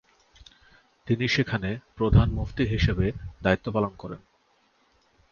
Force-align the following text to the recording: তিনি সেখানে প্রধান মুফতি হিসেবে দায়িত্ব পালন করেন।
তিনি 1.07 1.25
সেখানে 1.27 1.69
প্রধান 1.95 2.27
মুফতি 2.29 2.63
হিসেবে 2.65 3.05
দায়িত্ব 3.41 3.67
পালন 3.71 3.93
করেন। 3.97 4.21